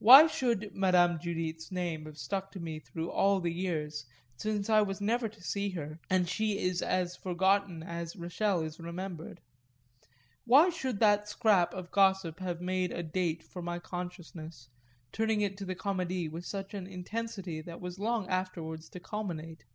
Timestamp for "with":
16.28-16.52